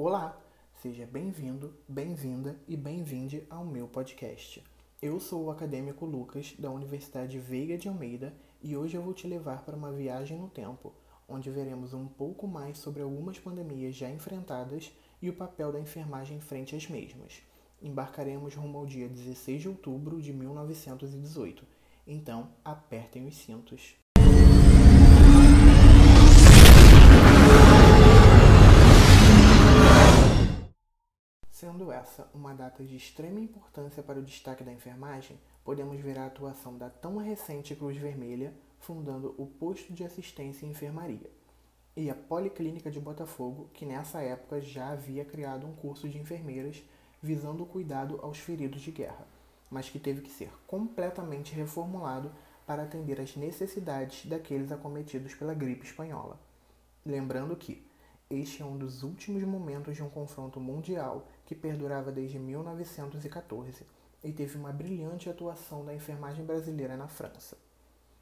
[0.00, 0.40] Olá,
[0.80, 4.62] seja bem-vindo, bem-vinda e bem-vinde ao meu podcast.
[5.02, 8.32] Eu sou o acadêmico Lucas da Universidade Veiga de Almeida
[8.62, 10.94] e hoje eu vou te levar para uma viagem no tempo,
[11.28, 16.40] onde veremos um pouco mais sobre algumas pandemias já enfrentadas e o papel da enfermagem
[16.40, 17.42] frente às mesmas.
[17.82, 21.66] Embarcaremos rumo ao dia 16 de outubro de 1918.
[22.06, 23.96] Então, apertem os cintos.
[32.00, 36.78] Essa uma data de extrema importância para o destaque da enfermagem, podemos ver a atuação
[36.78, 41.28] da tão recente Cruz Vermelha fundando o Posto de Assistência em Enfermaria,
[41.96, 46.80] e a Policlínica de Botafogo, que nessa época já havia criado um curso de enfermeiras
[47.20, 49.26] visando o cuidado aos feridos de guerra,
[49.68, 52.30] mas que teve que ser completamente reformulado
[52.64, 56.38] para atender às necessidades daqueles acometidos pela gripe espanhola.
[57.04, 57.84] Lembrando que
[58.30, 63.86] este é um dos últimos momentos de um confronto mundial que perdurava desde 1914
[64.22, 67.56] e teve uma brilhante atuação da enfermagem brasileira na França.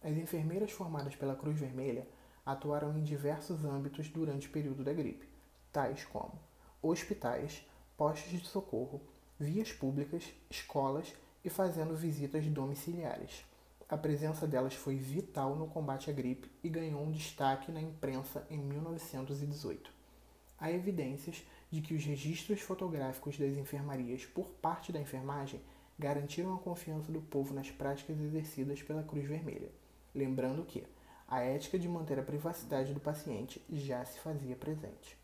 [0.00, 2.06] As enfermeiras formadas pela Cruz Vermelha
[2.46, 5.28] atuaram em diversos âmbitos durante o período da gripe,
[5.72, 6.38] tais como
[6.80, 9.00] hospitais, postos de socorro,
[9.36, 11.12] vias públicas, escolas
[11.44, 13.44] e fazendo visitas domiciliares.
[13.90, 18.46] A presença delas foi vital no combate à gripe e ganhou um destaque na imprensa
[18.50, 19.90] em 1918.
[20.60, 25.62] Há evidências de que os registros fotográficos das enfermarias por parte da enfermagem
[25.98, 29.70] garantiram a confiança do povo nas práticas exercidas pela Cruz Vermelha.
[30.14, 30.86] Lembrando que
[31.26, 35.16] a ética de manter a privacidade do paciente já se fazia presente.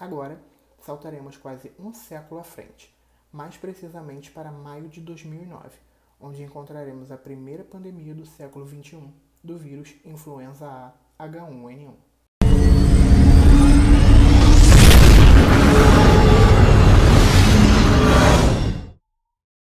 [0.00, 0.42] Agora,
[0.80, 2.92] saltaremos quase um século à frente,
[3.30, 5.91] mais precisamente para maio de 2009
[6.22, 11.94] onde encontraremos a primeira pandemia do século XXI do vírus influenza A H1N1.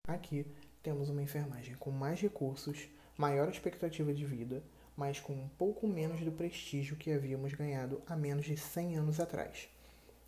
[0.09, 0.47] Aqui
[0.83, 4.65] temos uma enfermagem com mais recursos, maior expectativa de vida,
[4.97, 9.21] mas com um pouco menos do prestígio que havíamos ganhado há menos de 100 anos
[9.21, 9.69] atrás.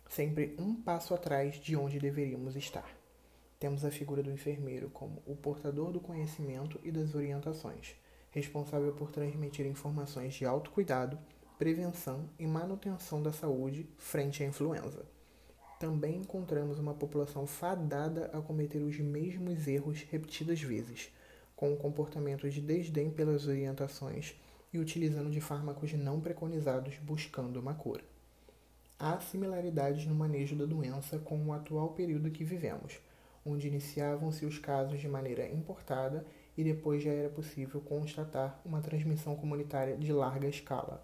[0.07, 3.00] Sempre um passo atrás de onde deveríamos estar.
[3.61, 7.93] Temos a figura do enfermeiro como o portador do conhecimento e das orientações,
[8.31, 11.15] responsável por transmitir informações de autocuidado,
[11.59, 15.05] prevenção e manutenção da saúde frente à influenza.
[15.79, 21.13] Também encontramos uma população fadada a cometer os mesmos erros repetidas vezes,
[21.55, 24.33] com um comportamento de desdém pelas orientações
[24.73, 28.03] e utilizando de fármacos não preconizados buscando uma cura.
[28.97, 32.99] Há similaridades no manejo da doença com o atual período que vivemos
[33.45, 36.25] onde iniciavam-se os casos de maneira importada
[36.57, 41.03] e depois já era possível constatar uma transmissão comunitária de larga escala.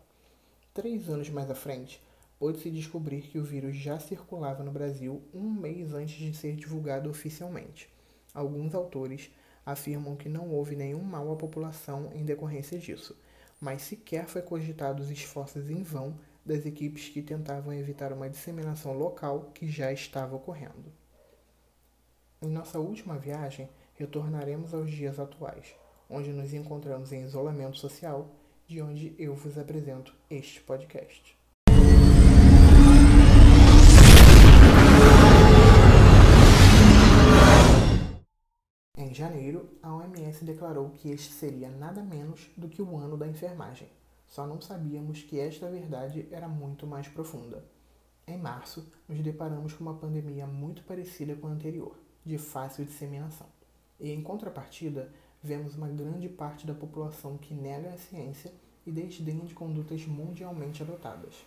[0.74, 2.02] Três anos mais à frente,
[2.38, 7.10] pôde-se descobrir que o vírus já circulava no Brasil um mês antes de ser divulgado
[7.10, 7.90] oficialmente.
[8.34, 9.32] Alguns autores
[9.66, 13.18] afirmam que não houve nenhum mal à população em decorrência disso,
[13.60, 16.16] mas sequer foi cogitado os esforços em vão
[16.46, 20.94] das equipes que tentavam evitar uma disseminação local que já estava ocorrendo.
[22.40, 25.74] Em nossa última viagem, retornaremos aos dias atuais,
[26.08, 28.30] onde nos encontramos em isolamento social,
[28.68, 31.36] de onde eu vos apresento este podcast.
[38.96, 43.28] Em janeiro, a OMS declarou que este seria nada menos do que o ano da
[43.28, 43.90] enfermagem.
[44.28, 47.66] Só não sabíamos que esta verdade era muito mais profunda.
[48.28, 53.48] Em março, nos deparamos com uma pandemia muito parecida com a anterior de fácil disseminação.
[54.00, 55.12] E em contrapartida,
[55.42, 58.54] vemos uma grande parte da população que nega a ciência
[58.86, 61.46] e desdenha de condutas mundialmente adotadas.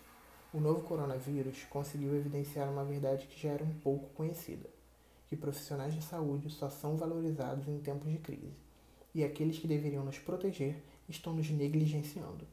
[0.53, 4.69] O novo coronavírus conseguiu evidenciar uma verdade que já era um pouco conhecida,
[5.29, 8.53] que profissionais de saúde só são valorizados em tempos de crise,
[9.15, 12.47] e aqueles que deveriam nos proteger estão nos negligenciando.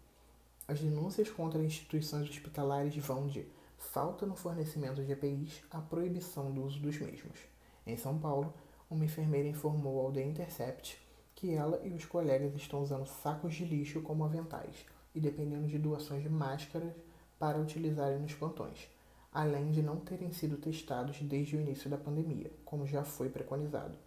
[0.67, 3.47] As denúncias contra instituições hospitalares vão de
[3.77, 7.39] falta no fornecimento de EPIs à proibição do uso dos mesmos.
[7.87, 8.53] Em São Paulo,
[8.89, 10.97] uma enfermeira informou ao The Intercept
[11.33, 14.85] que ela e os colegas estão usando sacos de lixo como aventais
[15.15, 16.93] e dependendo de doações de máscaras
[17.39, 18.89] para utilizarem nos plantões,
[19.31, 23.97] além de não terem sido testados desde o início da pandemia, como já foi preconizado.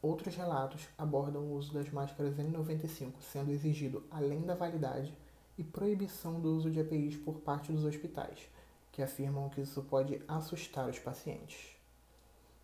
[0.00, 5.12] Outros relatos abordam o uso das máscaras N95 sendo exigido além da validade
[5.56, 8.48] e proibição do uso de EPIs por parte dos hospitais,
[8.92, 11.77] que afirmam que isso pode assustar os pacientes.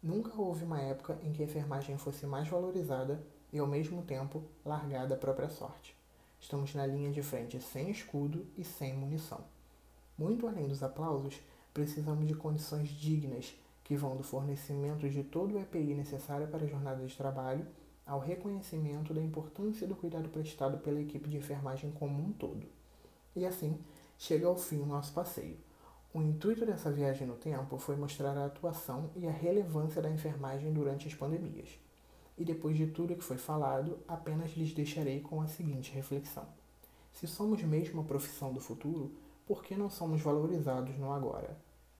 [0.04, 4.44] Nunca houve uma época em que a enfermagem fosse mais valorizada e, ao mesmo tempo,
[4.62, 5.96] largada à própria sorte.
[6.38, 9.42] Estamos na linha de frente sem escudo e sem munição.
[10.18, 11.40] Muito além dos aplausos,
[11.72, 16.68] precisamos de condições dignas que vão do fornecimento de todo o EPI necessário para a
[16.68, 17.66] jornada de trabalho
[18.06, 22.66] ao reconhecimento da importância do cuidado prestado pela equipe de enfermagem como um todo.
[23.34, 23.80] E assim,
[24.18, 25.56] chega ao fim o nosso passeio.
[26.14, 30.72] O intuito dessa viagem no tempo foi mostrar a atuação e a relevância da enfermagem
[30.72, 31.69] durante as pandemias.
[32.38, 36.46] E depois de tudo que foi falado, apenas lhes deixarei com a seguinte reflexão:
[37.12, 39.11] se somos mesmo a profissão do futuro,
[39.44, 41.58] por que não somos valorizados no agora?